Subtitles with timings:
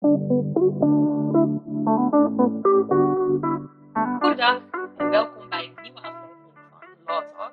[0.00, 0.30] Goedendag
[4.96, 7.52] en welkom bij een nieuwe aflevering van Law Talk.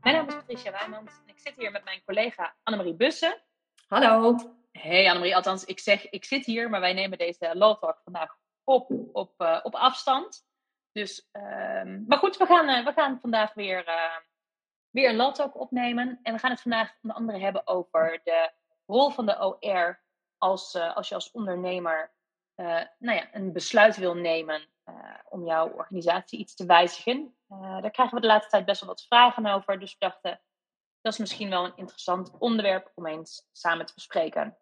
[0.00, 3.42] Mijn naam is Patricia Wijmans en ik zit hier met mijn collega Annemarie Bussen.
[3.86, 4.36] Hallo.
[4.72, 8.36] Hey Annemarie, althans ik zeg ik zit hier, maar wij nemen deze Law Talk vandaag
[8.64, 10.46] op, op, uh, op afstand.
[10.92, 14.16] Dus, um, maar goed, we gaan, uh, we gaan vandaag weer, uh,
[14.90, 16.20] weer een Law Talk opnemen.
[16.22, 18.50] En we gaan het vandaag onder andere hebben over de
[18.86, 20.06] rol van de OR
[20.38, 22.12] als, als je als ondernemer
[22.98, 24.68] nou ja, een besluit wil nemen
[25.28, 27.34] om jouw organisatie iets te wijzigen.
[27.48, 29.78] daar krijgen we de laatste tijd best wel wat vragen over.
[29.78, 30.40] Dus we dachten,
[31.00, 34.56] dat is misschien wel een interessant onderwerp om eens samen te bespreken.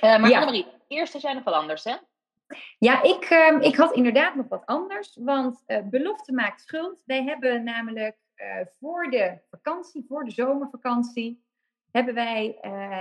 [0.00, 0.36] maar ja.
[0.36, 1.96] Annemarie, eerst is jij nog wel anders, hè?
[2.78, 5.16] Ja, ik, uh, ik had inderdaad nog wat anders.
[5.20, 7.02] Want uh, belofte maakt schuld.
[7.06, 11.44] Wij hebben namelijk uh, voor de vakantie, voor de zomervakantie,
[11.92, 12.58] hebben wij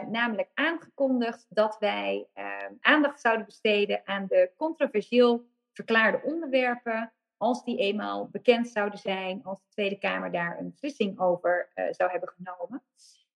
[0.10, 7.14] namelijk aangekondigd dat wij ehm, aandacht zouden besteden aan de controversieel verklaarde onderwerpen.
[7.38, 12.12] Als die eenmaal bekend zouden zijn, als de Tweede Kamer daar een beslissing over zou
[12.12, 12.84] hebben genomen.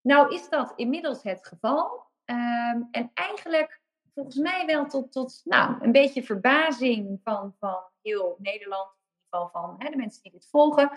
[0.02, 2.12] Nou is dat inmiddels het geval.
[2.26, 3.82] Um, en eigenlijk
[4.14, 9.24] volgens mij wel tot, tot nou, een beetje verbazing van, van heel Nederland, in ieder
[9.30, 10.92] geval van hè, de mensen die dit volgen,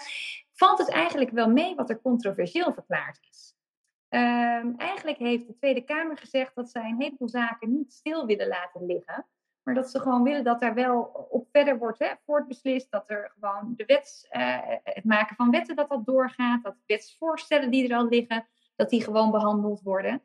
[0.52, 3.55] valt het eigenlijk wel mee wat er controversieel verklaard is.
[4.08, 8.48] Um, eigenlijk heeft de Tweede Kamer gezegd dat zij een heleboel zaken niet stil willen
[8.48, 9.26] laten liggen.
[9.62, 12.90] Maar dat ze gewoon willen dat daar wel op verder wordt hè, voortbeslist.
[12.90, 16.62] Dat er gewoon de uh, het maken van wetten dat dat doorgaat.
[16.62, 18.46] Dat wetsvoorstellen die er al liggen,
[18.76, 20.22] dat die gewoon behandeld worden.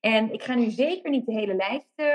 [0.00, 2.06] En ik ga nu zeker niet de hele lijst uh,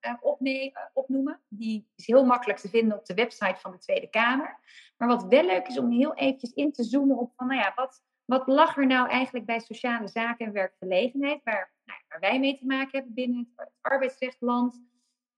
[0.00, 0.60] uh,
[0.92, 1.40] opnoemen.
[1.48, 4.58] Die is heel makkelijk te vinden op de website van de Tweede Kamer.
[4.96, 7.72] Maar wat wel leuk is om heel eventjes in te zoomen op van, nou ja,
[7.74, 12.40] wat, wat lag er nou eigenlijk bij sociale zaken en werkgelegenheid, waar, nou, waar wij
[12.40, 14.82] mee te maken hebben binnen het arbeidsrechtland,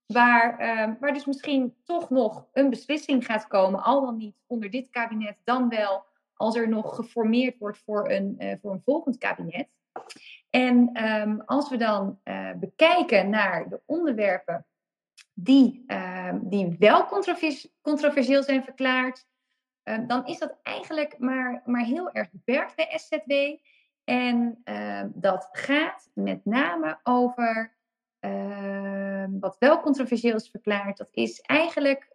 [0.07, 4.71] waar, uh, waar dus misschien toch nog een beslissing gaat komen, al dan niet onder
[4.71, 9.19] dit kabinet, dan wel als er nog geformeerd wordt voor een, uh, voor een volgend
[9.19, 9.69] kabinet.
[10.51, 14.67] En um, als we dan uh, bekijken naar de onderwerpen
[15.35, 17.07] die, uh, die wel
[17.83, 19.27] controversieel zijn verklaard,
[19.89, 23.33] uh, dan is dat eigenlijk maar, maar heel erg beperkt bij SZW.
[24.05, 27.75] En ehm, dat gaat met name over
[29.41, 30.97] wat wel controversieel is verklaard.
[30.97, 32.13] Dat is eigenlijk,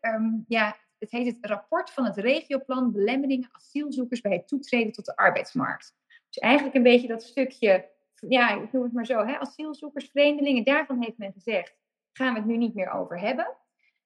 [0.47, 5.15] ja, het heet het rapport van het regioplan belemmeringen asielzoekers bij het toetreden tot de
[5.15, 5.95] arbeidsmarkt.
[6.29, 7.89] Dus eigenlijk een beetje dat stukje
[8.27, 11.75] ja, ik noem het maar zo, hè, asielzoekers, vreemdelingen, daarvan heeft men gezegd,
[12.11, 13.55] gaan we het nu niet meer over hebben.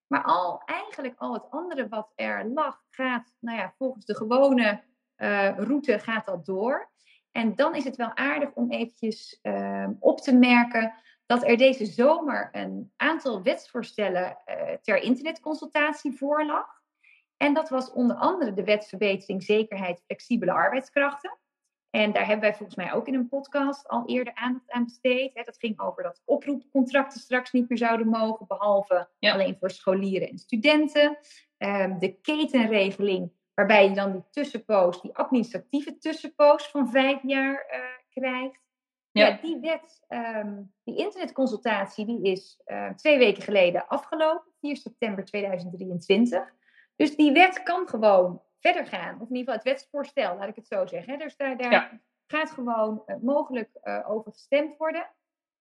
[0.08, 4.84] Maar al, eigenlijk al het andere wat er lag, gaat, nou ja, volgens de gewone
[5.18, 6.92] uh, route gaat dat door.
[7.32, 10.94] En dan is het wel aardig om eventjes uh, op te merken
[11.26, 16.68] dat er deze zomer een aantal wetsvoorstellen uh, ter internetconsultatie voorlag.
[17.38, 21.38] En dat was onder andere de wetsverbetering zekerheid flexibele arbeidskrachten.
[21.96, 25.34] En daar hebben wij volgens mij ook in een podcast al eerder aandacht aan besteed.
[25.34, 25.44] Hè.
[25.44, 30.38] Dat ging over dat oproepcontracten straks niet meer zouden mogen, behalve alleen voor scholieren en
[30.38, 31.18] studenten.
[31.58, 37.80] Um, de ketenregeling, waarbij je dan die tussenpoos, die administratieve tussenpoos van vijf jaar uh,
[38.10, 38.62] krijgt.
[39.12, 39.28] Ja.
[39.28, 39.38] ja.
[39.42, 46.54] die wet, um, die internetconsultatie, die is uh, twee weken geleden afgelopen, 4 september 2023.
[46.96, 49.22] Dus die wet kan gewoon verder gaan.
[49.22, 51.20] Of in ieder geval het wetsvoorstel, laat ik het zo zeggen.
[51.20, 55.10] Dus daar, daar gaat gewoon uh, mogelijk uh, over gestemd worden.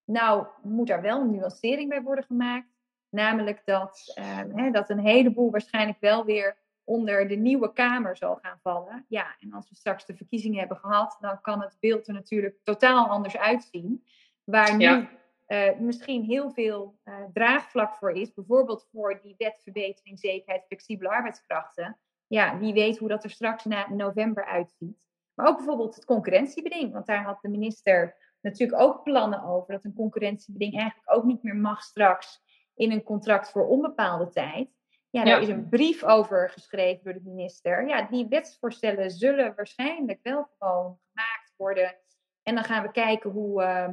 [0.05, 2.69] Nou, moet daar wel een nuancering bij worden gemaakt.
[3.09, 4.13] Namelijk dat,
[4.55, 9.05] hè, dat een heleboel waarschijnlijk wel weer onder de nieuwe Kamer zal gaan vallen.
[9.09, 12.59] Ja, en als we straks de verkiezingen hebben gehad, dan kan het beeld er natuurlijk
[12.63, 14.05] totaal anders uitzien.
[14.45, 15.09] Waar nu ja.
[15.49, 18.35] Uh, misschien heel veel uh, draagvlak voor is.
[18.35, 23.91] Bijvoorbeeld voor die wetverbetering zekerheid flexibele arbeidskrachten ja, wie weet hoe dat er straks na
[23.91, 25.03] november uitziet.
[25.35, 26.93] Maar ook bijvoorbeeld het concurrentiebeding.
[26.93, 29.73] Want daar had de minister natuurlijk ook plannen over.
[29.75, 32.43] Dat een concurrentiebeding eigenlijk ook niet meer mag straks
[32.75, 34.69] in een contract voor onbepaalde tijd.
[35.11, 37.89] Ja, daar is een brief over geschreven door de minister.
[37.89, 41.97] Ja, die wetsvoorstellen zullen waarschijnlijk wel gewoon gemaakt worden.
[42.43, 43.89] En dan gaan we kijken hoe, uh,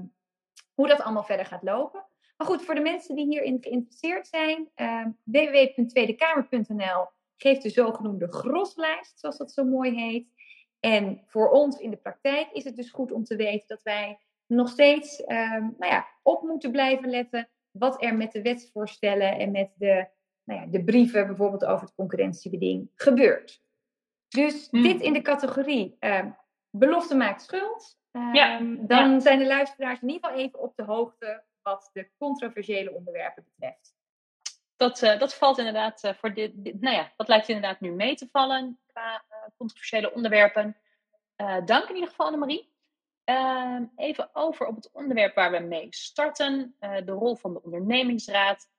[0.74, 2.06] hoe dat allemaal verder gaat lopen.
[2.38, 7.08] Maar goed, voor de mensen die hierin geïnteresseerd zijn, uh, www.tweedekamer.nl
[7.42, 10.28] geeft de zogenoemde groslijst, zoals dat zo mooi heet.
[10.80, 14.20] En voor ons in de praktijk is het dus goed om te weten dat wij
[14.46, 19.52] nog steeds um, nou ja, op moeten blijven letten wat er met de wetsvoorstellen en
[19.52, 20.08] met de,
[20.44, 23.64] nou ja, de brieven bijvoorbeeld over het concurrentiebeding gebeurt.
[24.28, 24.84] Dus hmm.
[24.84, 26.36] dit in de categorie um,
[26.70, 28.00] belofte maakt schuld.
[28.12, 28.60] Um, ja.
[28.80, 29.20] Dan ja.
[29.20, 33.96] zijn de luisteraars in ieder geval even op de hoogte wat de controversiële onderwerpen betreft.
[34.82, 38.80] Dat, dat valt inderdaad voor dit, Nou ja, dat lijkt inderdaad nu mee te vallen
[38.88, 39.24] qua
[39.58, 40.78] controversiële onderwerpen.
[41.66, 42.74] dank in ieder geval, Annemarie.
[43.24, 48.70] Ehm, even over op het onderwerp waar we mee starten: de rol van de ondernemingsraad.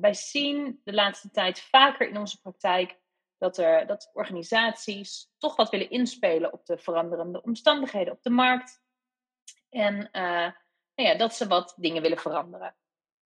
[0.00, 2.98] wij zien de laatste tijd vaker in onze praktijk
[3.38, 8.80] dat, er, dat organisaties toch wat willen inspelen op de veranderende omstandigheden op de markt.
[9.68, 10.08] En
[10.94, 12.76] nou ja, dat ze wat dingen willen veranderen.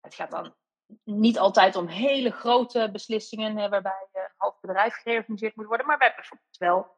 [0.01, 0.55] Het gaat dan
[1.03, 5.85] niet altijd om hele grote beslissingen hè, waarbij een half bedrijf gereorganiseerd moet worden.
[5.85, 6.97] Maar wij hebben bijvoorbeeld wel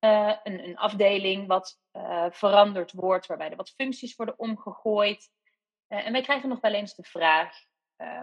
[0.00, 5.30] uh, een, een, afdeling wat uh, veranderd wordt, waarbij er wat functies worden omgegooid.
[5.86, 7.56] en wij krijgen nog wel eens de vraag: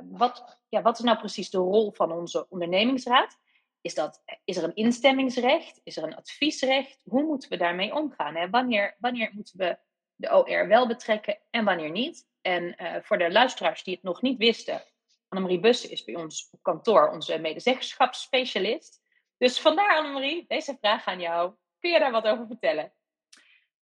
[0.03, 3.37] wat, ja, wat is nou precies de rol van onze ondernemingsraad?
[3.81, 5.81] Is, dat, is er een instemmingsrecht?
[5.83, 7.01] Is er een adviesrecht?
[7.03, 8.35] Hoe moeten we daarmee omgaan?
[8.35, 8.49] Hè?
[8.49, 9.77] Wanneer, wanneer moeten we
[10.15, 12.27] de OR wel betrekken en wanneer niet?
[12.41, 14.81] En voor de luisteraars die het nog niet wisten,
[15.33, 19.01] Annemarie Bussen is bij ons op kantoor onze medezeggenschapsspecialist.
[19.37, 21.53] Dus vandaar Annemarie, deze vraag aan jou.
[21.79, 22.93] Kun je daar wat over vertellen?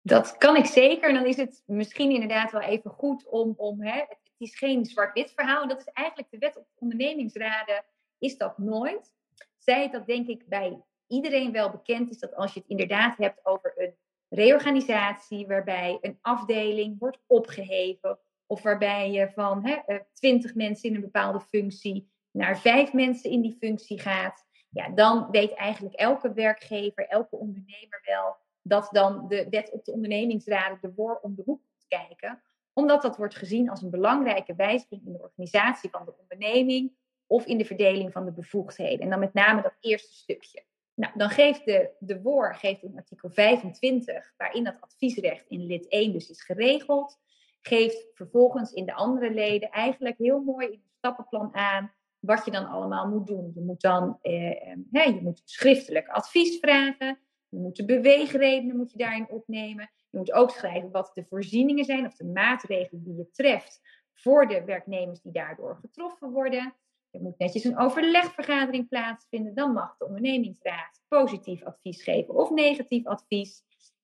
[0.01, 1.09] Dat kan ik zeker.
[1.09, 4.86] En dan is het misschien inderdaad wel even goed om, om hè, het is geen
[4.86, 5.68] zwart-wit verhaal.
[5.68, 7.86] Dat is eigenlijk de wet op ondernemingsraden,
[8.18, 9.12] is dat nooit
[9.57, 13.45] zij dat denk ik bij iedereen wel bekend is dat als je het inderdaad hebt
[13.45, 13.95] over een
[14.30, 18.19] reorganisatie waarbij een afdeling wordt opgeheven
[18.51, 23.30] of waarbij je van hè, 20 eh, mensen in een bepaalde functie naar vijf mensen
[23.30, 29.27] in die functie gaat, ja, dan weet eigenlijk elke werkgever, elke ondernemer wel dat dan
[29.27, 32.42] de wet op de ondernemingsraden de wor om de hoek moet kijken,
[32.74, 36.94] omdat dat wordt gezien als een belangrijke wijziging in de organisatie van de onderneming,
[37.27, 39.00] of in de verdeling van de bevoegdheden.
[39.00, 40.63] En dan met name dat eerste stukje.
[40.94, 45.88] Nou, dan geeft de, de WOR geeft in artikel 25, waarin dat adviesrecht in lid
[45.88, 47.19] 1 dus is geregeld,
[47.61, 52.51] geeft vervolgens in de andere leden eigenlijk heel mooi in het stappenplan aan wat je
[52.51, 53.51] dan allemaal moet doen.
[53.55, 57.19] Je moet dan eh, je moet schriftelijk advies vragen,
[57.49, 59.91] je moet de beweegredenen moet je daarin opnemen.
[60.09, 63.81] Je moet ook schrijven wat de voorzieningen zijn of de maatregelen die je treft
[64.13, 66.75] voor de werknemers die daardoor getroffen worden.
[67.11, 69.53] Er moet netjes een overlegvergadering plaatsvinden.
[69.53, 73.63] Dan mag de ondernemingsraad positief advies geven of negatief advies.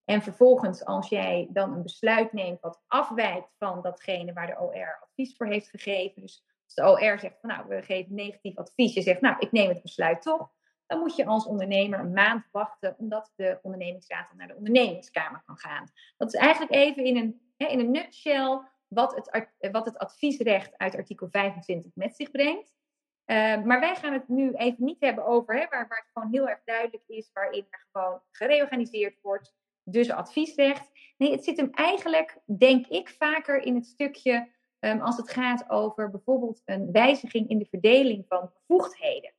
[0.10, 5.00] En vervolgens, als jij dan een besluit neemt wat afwijkt van datgene waar de OR
[5.02, 6.22] advies voor heeft gegeven.
[6.22, 8.94] Dus als de OR zegt van nou, we geven negatief advies.
[8.94, 10.52] Je zegt nou, ik neem het besluit toch.
[10.86, 15.58] Dan moet je als ondernemer een maand wachten, omdat de ondernemingsraad naar de ondernemingskamer kan
[15.58, 15.92] gaan.
[16.18, 20.96] Dat is eigenlijk even in een, in een nutshell wat het, wat het adviesrecht uit
[20.96, 22.76] artikel 25 met zich brengt.
[23.26, 26.32] Ehm, maar wij gaan het nu even niet hebben over hè, waar, waar het gewoon
[26.32, 29.56] heel erg duidelijk is, waarin er gewoon gereorganiseerd wordt,
[29.90, 30.92] dus adviesrecht.
[31.18, 34.50] Nee, het zit hem eigenlijk, denk ik, vaker in het stukje
[34.80, 39.34] um, als het gaat over bijvoorbeeld een wijziging in de verdeling van bevoegdheden.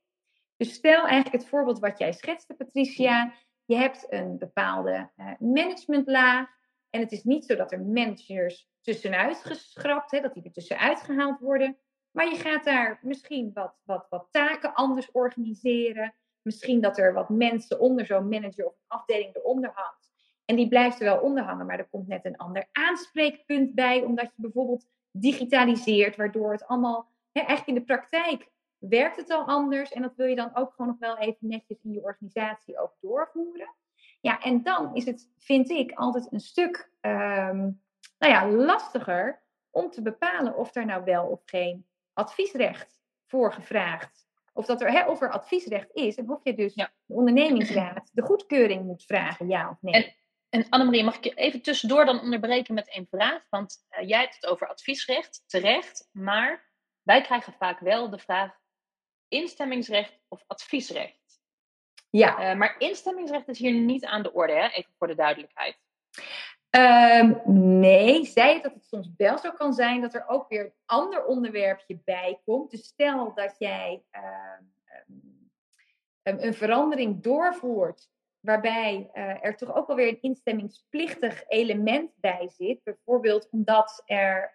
[0.57, 3.33] Dus stel eigenlijk het voorbeeld wat jij schetste, Patricia.
[3.65, 6.47] Je hebt een bepaalde uh, managementlaag.
[6.89, 11.01] En het is niet zo dat er managers tussenuit geschrapt, hè, dat die er tussenuit
[11.01, 11.77] gehaald worden.
[12.11, 16.13] Maar je gaat daar misschien wat, wat, wat taken anders organiseren.
[16.41, 19.98] Misschien dat er wat mensen onder zo'n manager of afdeling eronder hangt.
[20.49, 24.01] En die blijft er wel onder hangen, maar er komt net een ander aanspreekpunt bij,
[24.01, 29.45] omdat je bijvoorbeeld digitaliseert, waardoor het allemaal, hè, eigenlijk in de praktijk werkt het al
[29.45, 29.91] anders.
[29.91, 32.93] En dat wil je dan ook gewoon nog wel even netjes in je organisatie ook
[32.99, 33.75] doorvoeren.
[34.21, 37.81] Ja, en dan is het, vind ik, altijd een stuk um,
[38.17, 44.27] nou ja, lastiger om te bepalen of er nou wel of geen adviesrecht voor gevraagd.
[44.53, 48.21] Of, dat er, hè, of er adviesrecht is en of je dus de ondernemingsraad de
[48.21, 49.93] goedkeuring moet vragen, ja of nee.
[49.93, 50.17] En,
[50.49, 53.45] en Annemarie, mag ik je even tussendoor dan onderbreken met één vraag?
[53.49, 58.57] Want uh, jij hebt het over adviesrecht, terecht, maar wij krijgen vaak wel de vraag
[59.27, 61.41] instemmingsrecht of adviesrecht.
[62.09, 62.51] Ja.
[62.51, 64.67] Uh, maar instemmingsrecht is hier niet aan de orde, hè?
[64.67, 65.77] even voor de duidelijkheid.
[66.69, 67.41] Um,
[67.79, 71.25] nee, zei dat het soms wel zo kan zijn dat er ook weer een ander
[71.25, 72.71] onderwerpje bij komt.
[72.71, 74.73] Dus stel dat jij um,
[76.23, 82.83] een verandering doorvoert waarbij uh, er toch ook wel weer een instemmingsplichtig element bij zit.
[82.83, 84.53] Bijvoorbeeld omdat er,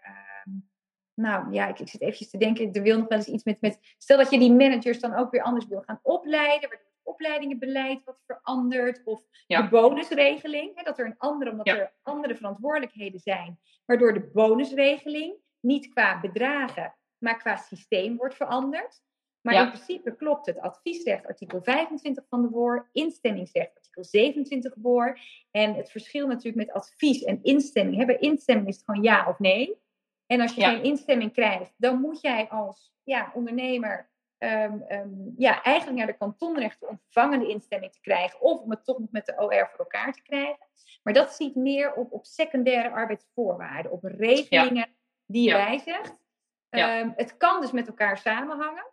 [1.14, 3.60] nou ja, ik, ik, zit eventjes te denken, er wil nog wel eens iets met,
[3.60, 8.04] met, stel dat je die managers dan ook weer anders wil gaan opleiden, waardoor opleidingenbeleid
[8.04, 9.02] wat verandert.
[9.04, 10.70] Of de bonusregeling.
[10.74, 13.60] Hè, dat er een andere, omdat er andere verantwoordelijkheden zijn.
[13.84, 19.02] Waardoor de bonusregeling niet qua bedragen, maar qua systeem wordt veranderd.
[19.44, 25.18] Maar in principe klopt het adviesrecht artikel 25 van de WOR, instemmingsrecht artikel 27 WOR.
[25.50, 27.96] En het verschil natuurlijk met advies en instemming.
[27.96, 29.78] Hè, bij instemming is het gewoon ja of nee.
[30.26, 35.62] En als je geen instemming krijgt, dan moet jij als ja, ondernemer ehm, ehm, ja,
[35.62, 38.40] eigenlijk naar de kantonrechter om vervangende instemming te krijgen.
[38.40, 40.66] Of om het toch nog met de OR voor elkaar te krijgen.
[41.02, 44.88] Maar dat ziet meer op, op secundaire arbeidsvoorwaarden, op regelingen
[45.26, 46.22] die je wijzigt.
[46.68, 48.92] Ehm, het kan dus met elkaar samenhangen.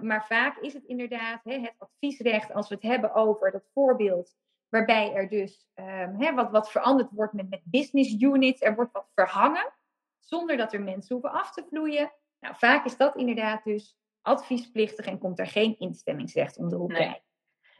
[0.00, 4.34] Maar vaak is het inderdaad hè, het adviesrecht, als we het hebben over dat voorbeeld
[4.74, 8.62] Waarbij er dus um, wat, wat veranderd wordt met, met business units.
[8.62, 9.72] Er wordt wat verhangen.
[10.18, 12.12] Zonder dat er mensen hoeven af te vloeien.
[12.40, 16.92] Nou, vaak is dat inderdaad dus adviesplichtig en komt er geen instemmingsrecht om de hoek
[16.92, 17.22] nee.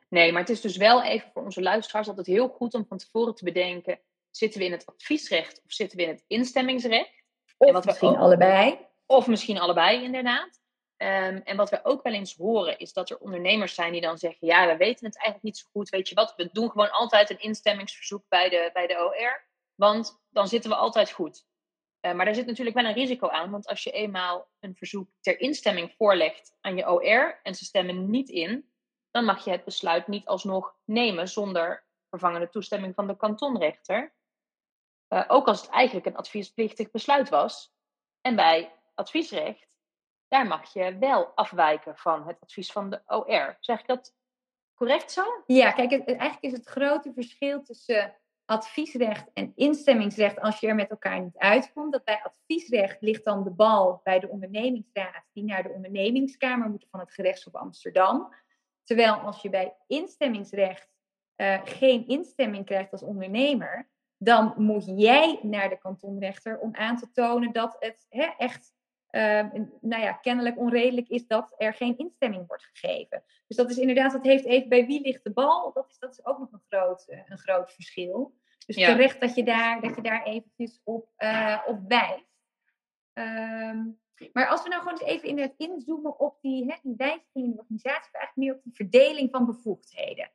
[0.09, 2.99] Nee, maar het is dus wel even voor onze luisteraars altijd heel goed om van
[2.99, 4.01] tevoren te bedenken:
[4.31, 7.25] zitten we in het adviesrecht of zitten we in het instemmingsrecht?
[7.57, 8.79] Of wat misschien allebei.
[9.07, 10.61] Of misschien allebei, inderdaad.
[10.97, 14.19] Ehm, en wat we ook wel eens horen, is dat er ondernemers zijn die dan
[14.19, 15.89] zeggen: Ja, we weten het eigenlijk niet zo goed.
[15.89, 20.23] Weet je wat, we doen gewoon altijd een instemmingsverzoek bij de, bij de OR, want
[20.31, 21.47] dan zitten we altijd goed.
[22.01, 25.09] Uh, maar daar zit natuurlijk wel een risico aan, want als je eenmaal een verzoek
[25.21, 28.73] ter instemming voorlegt aan je OR en ze stemmen niet in,
[29.11, 34.15] dan mag je het besluit niet alsnog nemen zonder vervangende toestemming van de kantonrechter.
[35.09, 37.73] Uh, ook als het eigenlijk een adviesplichtig besluit was.
[38.21, 39.74] En bij adviesrecht
[40.29, 43.57] daar mag je wel afwijken van het advies van de OR.
[43.61, 44.15] Zeg ik dat
[44.75, 45.23] correct zo?
[45.47, 48.15] Ja, kijk, eigenlijk is het grote verschil tussen
[48.45, 51.93] adviesrecht en instemmingsrecht als je er met elkaar niet uitkomt.
[51.93, 56.87] Dat bij adviesrecht ligt dan de bal bij de ondernemingsraad die naar de ondernemingskamer moet
[56.91, 58.35] van het gerechtshof Amsterdam.
[58.83, 60.89] Terwijl als je bij instemmingsrecht
[61.37, 67.11] uh, geen instemming krijgt als ondernemer, dan moet jij naar de kantonrechter om aan te
[67.11, 68.07] tonen dat het
[68.39, 68.75] echt
[69.81, 73.25] nou ja, kennelijk onredelijk is dat er geen instemming wordt gegeven.
[73.47, 76.13] Dus dat is inderdaad, dat heeft even bij wie ligt de bal, dat is, dat
[76.13, 78.35] is ook nog een groot, eh, een groot verschil.
[78.67, 82.33] Dus terecht dat je daar, dat je daar eventjes op, uh, op wijst.
[83.13, 83.83] Ehm,
[84.33, 87.45] maar als we nou gewoon eens even in het inzoomen op die, hè, die wijziging
[87.45, 90.31] in de organisatie, eigenlijk meer op die verdeling van bevoegdheden.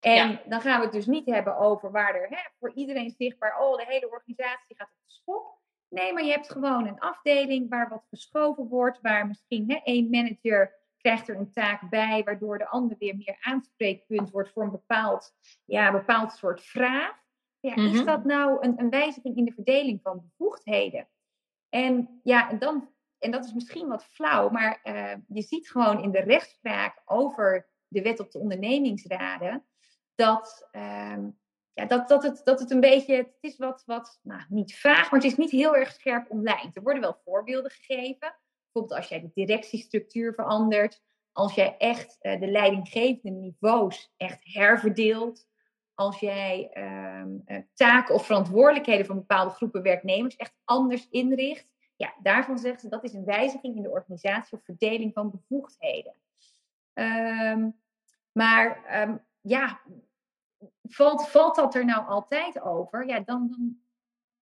[0.00, 3.60] En dan gaan we het dus niet hebben over waar er hè, voor iedereen zichtbaar,
[3.60, 5.59] oh, de hele organisatie gaat op de schop.
[5.90, 10.10] Nee, maar je hebt gewoon een afdeling waar wat geschoven wordt, waar misschien hè, één
[10.10, 14.70] manager krijgt er een taak bij, waardoor de ander weer meer aanspreekpunt wordt voor een
[14.70, 15.32] bepaald,
[15.64, 17.18] ja, bepaald soort vraag.
[17.60, 18.04] Ja, Is mhm.
[18.04, 21.08] dat nou een, een wijziging in de verdeling van bevoegdheden?
[21.68, 26.02] En ja, en, dan, en dat is misschien wat flauw, maar uh, je ziet gewoon
[26.02, 29.66] in de rechtspraak over de wet op de ondernemingsraden
[30.14, 31.24] dat uh,
[31.88, 35.20] dat, dat, het, dat het een beetje, het is wat, wat nou, niet vaag, maar
[35.20, 36.76] het is niet heel erg scherp omlijnd.
[36.76, 38.36] Er worden wel voorbeelden gegeven.
[38.64, 45.48] Bijvoorbeeld als jij de directiestructuur verandert, als jij echt uh, de leidinggevende niveaus echt herverdeelt,
[45.94, 51.68] als jij uh, taken of verantwoordelijkheden van bepaalde groepen werknemers echt anders inricht.
[51.96, 56.14] Ja, daarvan zeggen ze dat is een wijziging in de organisatie of verdeling van bevoegdheden.
[56.94, 57.80] Um,
[58.32, 59.80] maar um, ja,
[60.90, 63.06] valt, valt dat er nou altijd over?
[63.06, 63.78] Ja, dan, dan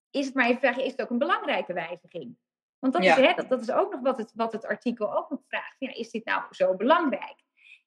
[0.09, 2.37] is het maar even vragen, is het ook een belangrijke wijziging?
[2.79, 5.29] Want dat, is, hè, dat, dat is ook nog wat het, wat het artikel ook
[5.29, 5.75] nog vraagt.
[5.79, 7.35] Ja, is dit nou zo belangrijk?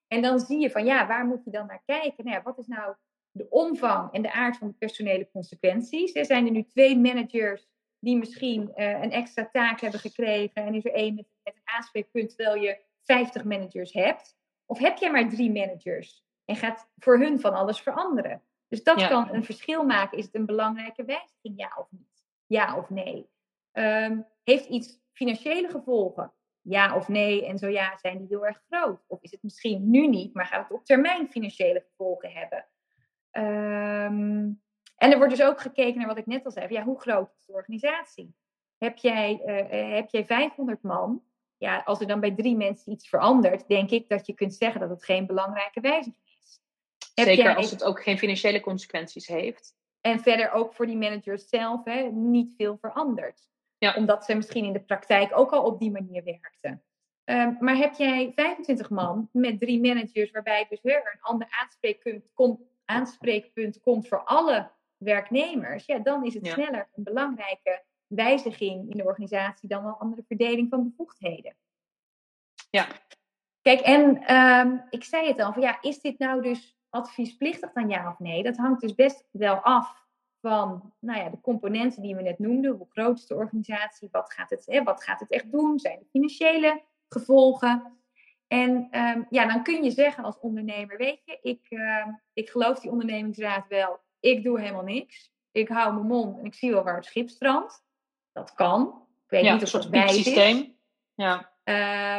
[0.09, 2.25] En dan zie je van, ja, waar moet je dan naar kijken?
[2.25, 2.95] Nou ja, wat is nou
[3.31, 6.15] de omvang en de aard van de personele consequenties?
[6.15, 10.65] Er zijn er nu twee managers die misschien uh, een extra taak hebben gekregen.
[10.65, 14.37] En is er één met, met een aanspreekpunt terwijl je 50 managers hebt?
[14.67, 16.25] Of heb jij maar drie managers?
[16.45, 18.43] en gaat voor hun van alles veranderen.
[18.73, 20.19] Dus dat kan een verschil maken.
[20.19, 22.25] Is het een belangrijke wijziging, ja of niet?
[22.47, 23.31] Ja of nee?
[23.73, 26.33] Ehm, heeft iets financiële gevolgen?
[26.61, 27.47] Ja of nee?
[27.47, 29.05] En zo ja, zijn die heel erg groot?
[29.07, 32.67] Of is het misschien nu niet, maar gaat het op termijn financiële gevolgen hebben?
[33.31, 34.51] Ehm,
[34.97, 36.73] en er wordt dus ook gekeken naar wat ik net al zei.
[36.73, 38.35] Ja, hoe groot is de organisatie?
[38.79, 41.23] Heb jij, uh, heb jij 500 man?
[41.57, 44.81] Ja, als er dan bij drie mensen iets verandert, denk ik dat je kunt zeggen
[44.81, 46.22] dat het geen belangrijke wijziging
[47.15, 49.75] Zeker als het ook geen financiële consequenties heeft.
[50.01, 53.49] En verder ook voor die managers zelf hè, niet veel veranderd.
[53.79, 53.95] Ja.
[53.95, 56.83] Omdat ze misschien in de praktijk ook al op die manier werkten.
[57.25, 62.29] Um, maar heb jij 25 man met drie managers, waarbij dus weer een ander aanspreekpunt
[62.35, 68.97] komt, aanspreekpunt komt voor alle werknemers, ja, dan is het sneller een belangrijke wijziging in
[68.97, 71.57] de organisatie dan een andere verdeling van bevoegdheden.
[72.71, 72.87] Ja.
[73.61, 77.89] Kijk, en um, ik zei het al, van ja, is dit nou dus adviesplichtig dan
[77.89, 78.43] ja of nee?
[78.43, 80.07] Dat hangt dus best wel af
[80.41, 82.77] van nou ja, de componenten die we net noemden.
[82.77, 84.09] Hoe groot is de organisatie?
[84.13, 85.79] Wat gaat het, hè, wat gaat het echt doen?
[85.79, 87.97] Zijn er financiële gevolgen?
[88.47, 92.81] En um, ja, dan kun je zeggen als ondernemer, weet je, ik, uh, ik geloof
[92.81, 94.01] die ondernemingsraad wel.
[94.21, 95.33] Ik doe helemaal niks.
[95.53, 97.85] Ik hou mijn mond en ik zie wel waar het schip strandt.
[98.33, 99.07] Dat kan.
[99.25, 100.77] Ik weet niet of dat bij systeem.
[101.15, 101.53] Ja.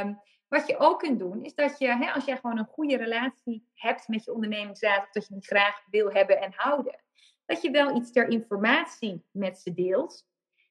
[0.01, 0.21] Um,
[0.53, 3.67] Wat je ook kunt doen, is dat je, hè, als jij gewoon een goede relatie
[3.73, 6.99] hebt met je ondernemingsraad, of dat je die graag wil hebben en houden,
[7.45, 10.27] dat je wel iets ter informatie met ze deelt.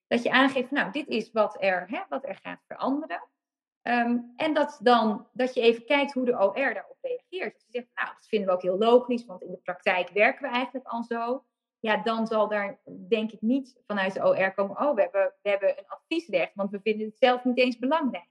[0.07, 3.29] Dat je aangeeft, nou, dit is wat er, hè, wat er gaat veranderen.
[3.83, 7.55] Ehm, en dat, dan, dat je even kijkt hoe de OR daarop reageert.
[7.55, 10.43] Als je zegt, nou, dat vinden we ook heel logisch, want in de praktijk werken
[10.43, 11.45] we eigenlijk al zo.
[11.79, 15.51] Ja, dan zal daar denk ik niet vanuit de OR komen, oh, we hebben, we
[15.51, 18.31] hebben een adviesrecht, want we vinden het zelf niet eens belangrijk.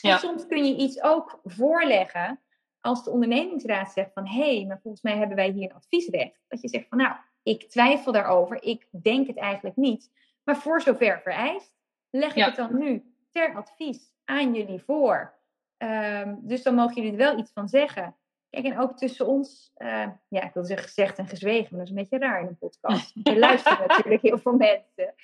[0.00, 0.12] Ja.
[0.12, 2.40] En soms kun je iets ook voorleggen
[2.80, 6.44] als de ondernemingsraad zegt van, hé, hey, maar volgens mij hebben wij hier een adviesrecht.
[6.48, 10.10] Dat je zegt van, nou, ik twijfel daarover, ik denk het eigenlijk niet.
[10.44, 11.74] Maar voor zover vereist,
[12.10, 15.34] leg ik het dan nu ter advies aan jullie voor.
[15.76, 18.16] Ehm, dus dan mogen jullie er wel iets van zeggen.
[18.50, 21.88] Kijk, en ook tussen ons, uh, ja, ik wil zeggen gezegd en gezwegen, maar dat
[21.88, 23.12] is een beetje raar in een podcast.
[23.22, 25.14] Je luistert natuurlijk heel veel mensen.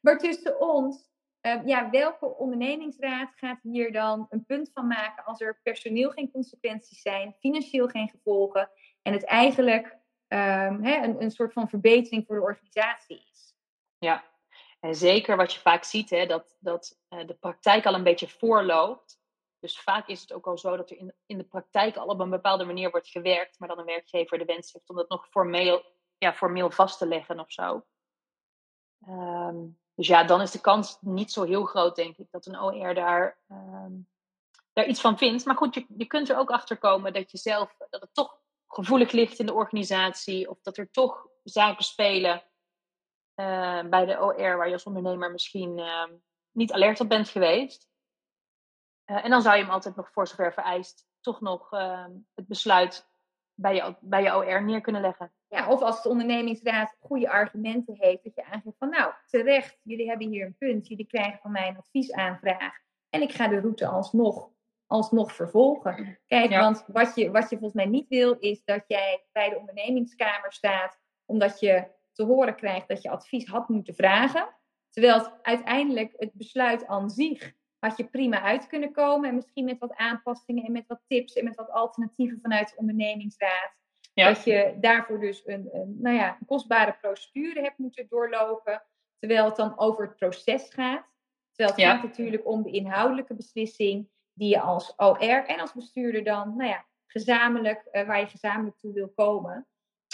[0.00, 1.10] Maar tussen ons,
[1.46, 6.30] uh, ja, welke ondernemingsraad gaat hier dan een punt van maken als er personeel geen
[6.30, 8.70] consequenties zijn, financieel geen gevolgen
[9.02, 9.86] en het eigenlijk
[10.28, 13.54] um, een, een soort van verbetering voor de organisatie is?
[13.98, 14.24] Ja,
[14.80, 18.28] en zeker wat je vaak ziet, hè, dat, dat uh, de praktijk al een beetje
[18.28, 19.24] voorloopt.
[19.58, 22.20] Dus vaak is het ook al zo dat er in, in de praktijk al op
[22.20, 25.28] een bepaalde manier wordt gewerkt, maar dan een werkgever de wens heeft om dat nog
[25.28, 25.84] formeel,
[26.18, 27.86] ja, formeel vast te leggen of zo.
[29.08, 32.60] Um, dus ja, dan is de kans niet zo heel groot, denk ik, dat een
[32.60, 34.08] OR daar, um,
[34.72, 35.44] daar iets van vindt.
[35.44, 38.38] Maar goed, je, je kunt er ook achter komen dat je zelf, dat het toch
[38.68, 42.42] gevoelig ligt in de organisatie, of dat er toch zaken spelen
[43.40, 46.04] uh, bij de OR waar je als ondernemer misschien uh,
[46.50, 47.88] niet alert op bent geweest.
[49.06, 52.46] Uh, en dan zou je hem altijd nog voor zover vereist toch nog ehm, het
[52.46, 53.08] besluit
[53.56, 55.32] bij je, bij je OR neer kunnen leggen.
[55.48, 60.08] Ja, of als de ondernemingsraad goede argumenten heeft, dat je aangeeft van nou, terecht, jullie
[60.08, 63.86] hebben hier een punt, jullie krijgen van mij een adviesaanvraag en ik ga de route
[63.86, 64.50] alsnog,
[64.86, 66.18] alsnog vervolgen.
[66.26, 69.58] Kijk, want wat je, wat je volgens mij niet wil, is dat jij bij de
[69.58, 74.48] ondernemingskamer staat, omdat je te horen krijgt dat je advies had moeten vragen.
[74.90, 77.52] Terwijl het uiteindelijk het besluit aan zich
[77.88, 79.28] had je prima uit kunnen komen.
[79.28, 82.76] En misschien met wat aanpassingen en met wat tips en met wat alternatieven vanuit de
[82.76, 83.74] ondernemingsraad.
[84.14, 88.82] Dat je daarvoor dus een, een, nou ja, een kostbare procedure hebt moeten doorlopen.
[89.18, 91.04] Terwijl het dan over het proces gaat.
[91.52, 96.24] Terwijl het gaat natuurlijk om de inhoudelijke beslissing die je als OR en als bestuurder
[96.24, 99.66] dan, nou ja, gezamenlijk, uh, waar je gezamenlijk toe wil komen.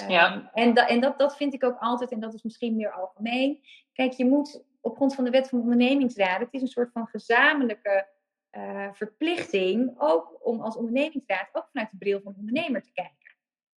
[0.08, 0.32] Ja.
[0.32, 2.92] Ehm, en, da en dat, dat vind ik ook altijd, en dat is misschien meer
[2.92, 3.60] algemeen.
[3.92, 7.06] Kijk, je moet op grond van de wet van ondernemingsraad, het is een soort van
[7.06, 8.08] gezamenlijke
[8.52, 13.20] uh, verplichting, ook om als ondernemingsraad ook vanuit de bril van de ondernemer te kijken.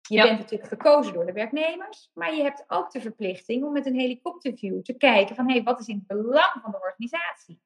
[0.08, 3.86] Je bent natuurlijk gekozen door de werknemers, maar je hebt ook de verplichting om met
[3.86, 7.62] een helikopterview te kijken van hé, hey, wat is in het belang van de organisatie?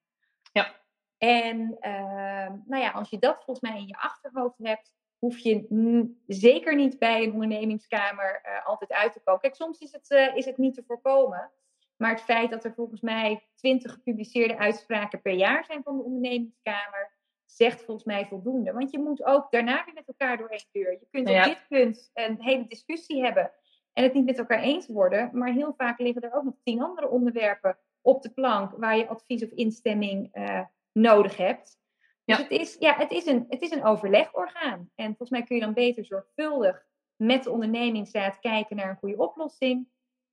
[0.51, 0.75] Ja.
[1.17, 6.15] En uh, nou ja, als je dat volgens mij in je achterhoofd hebt, hoef je
[6.27, 9.41] zeker niet bij een ondernemingskamer uh, altijd uit te komen.
[9.41, 11.51] Kijk, soms is het, uh, is het niet te voorkomen.
[11.99, 16.03] Maar het feit dat er volgens mij 20 gepubliceerde uitspraken per jaar zijn van de
[16.03, 18.71] ondernemingskamer, zegt volgens mij voldoende.
[18.71, 20.91] Want je moet ook daarna weer met elkaar door één deur.
[20.91, 23.51] Je kunt op dit punt een hele discussie hebben
[23.93, 25.29] en het niet met elkaar eens worden.
[25.33, 29.07] Maar heel vaak liggen er ook nog tien andere onderwerpen op de plank waar je
[29.07, 31.77] advies of instemming uh, nodig hebt.
[32.25, 34.89] Dus het is, ja, het, is een, het is een overlegorgaan.
[34.95, 36.85] En volgens mij kun je dan beter zorgvuldig
[37.15, 39.87] met de ondernemingsraad kijken naar een goede oplossing.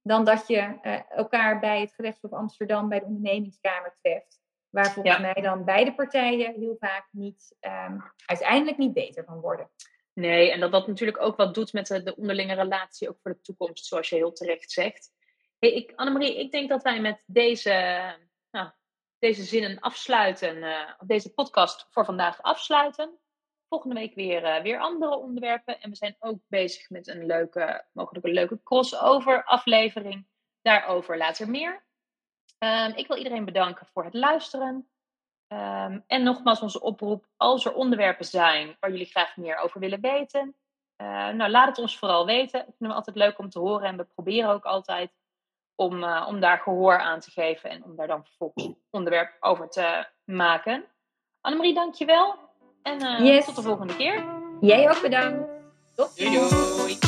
[0.06, 4.40] Dan dat je uh, elkaar bij het gerechtshof Amsterdam bij de ondernemingskamer treft.
[4.70, 9.70] Waar volgens mij dan beide partijen heel vaak niet, um, uiteindelijk niet beter van worden.
[10.12, 13.32] Nee, en dat dat natuurlijk ook wat doet met de, de onderlinge relatie, ook voor
[13.32, 15.10] de toekomst, zoals je heel terecht zegt.
[15.58, 17.70] Hey, ik, Annemarie, ik denk dat wij met deze
[18.50, 18.70] nou,
[19.18, 23.18] deze zinnen afsluiten, uh, deze podcast voor vandaag afsluiten.
[23.68, 25.80] Volgende week weer, uh, weer andere onderwerpen.
[25.80, 30.26] En we zijn ook bezig met een leuke, mogelijk een leuke crossover aflevering.
[30.62, 31.84] Daarover later meer.
[32.58, 34.88] Um, ik wil iedereen bedanken voor het luisteren.
[35.52, 40.00] Um, en nogmaals onze oproep, als er onderwerpen zijn waar jullie graag meer over willen
[40.00, 40.56] weten.
[41.02, 42.60] Uh, nou, laat het ons vooral weten.
[42.60, 45.12] Ik vind het altijd leuk om te horen en we proberen ook altijd
[45.74, 49.68] om, uh, om daar gehoor aan te geven en om daar dan vervolgens onderwerp over
[49.68, 50.84] te maken.
[51.40, 52.45] Annemarie, dankjewel.
[52.86, 53.44] En uh, yes.
[53.44, 54.24] tot de volgende keer.
[54.60, 55.38] Jij ook bedankt.
[55.94, 56.48] Tot doei.
[56.76, 57.05] doei.